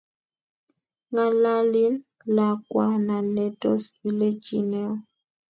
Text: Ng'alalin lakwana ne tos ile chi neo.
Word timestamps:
Ng'alalin 1.11 1.93
lakwana 2.35 3.15
ne 3.35 3.45
tos 3.61 3.83
ile 4.07 4.27
chi 4.43 4.57
neo. 4.71 4.93